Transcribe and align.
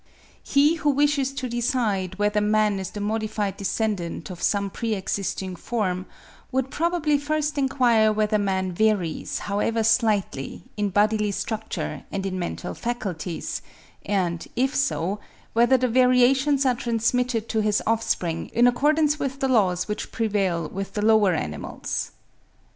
He 0.43 0.77
who 0.77 0.89
wishes 0.89 1.31
to 1.33 1.47
decide 1.47 2.17
whether 2.17 2.41
man 2.41 2.79
is 2.79 2.89
the 2.89 2.99
modified 2.99 3.57
descendant 3.57 4.31
of 4.31 4.41
some 4.41 4.71
pre 4.71 4.95
existing 4.95 5.55
form, 5.55 6.07
would 6.51 6.71
probably 6.71 7.19
first 7.19 7.55
enquire 7.55 8.11
whether 8.11 8.39
man 8.39 8.71
varies, 8.71 9.37
however 9.45 9.83
slightly, 9.83 10.63
in 10.75 10.89
bodily 10.89 11.29
structure 11.31 12.03
and 12.11 12.25
in 12.25 12.39
mental 12.39 12.73
faculties; 12.73 13.61
and 14.03 14.47
if 14.55 14.75
so, 14.75 15.19
whether 15.53 15.77
the 15.77 15.87
variations 15.87 16.65
are 16.65 16.73
transmitted 16.73 17.47
to 17.49 17.59
his 17.61 17.79
offspring 17.85 18.47
in 18.53 18.65
accordance 18.65 19.19
with 19.19 19.39
the 19.39 19.47
laws 19.47 19.87
which 19.87 20.11
prevail 20.11 20.67
with 20.67 20.93
the 20.95 21.05
lower 21.05 21.35
animals. 21.35 22.09